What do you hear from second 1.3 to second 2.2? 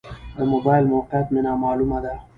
مې نا معلومه ده.